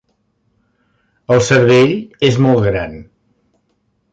El 1.35 1.43
cervell 1.49 1.93
és 2.31 2.41
molt 2.47 2.67
gran. 2.69 2.97